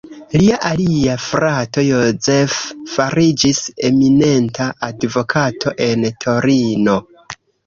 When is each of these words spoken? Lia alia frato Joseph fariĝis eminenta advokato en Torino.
Lia 0.41 0.55
alia 0.67 1.17
frato 1.25 1.83
Joseph 1.89 2.55
fariĝis 2.93 3.59
eminenta 3.91 4.69
advokato 4.89 5.77
en 5.91 6.09
Torino. 6.27 6.99